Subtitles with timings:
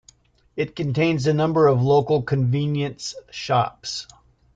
[0.55, 4.07] It contains a number of local convenience shops.